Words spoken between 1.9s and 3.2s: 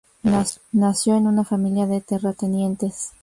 terratenientes.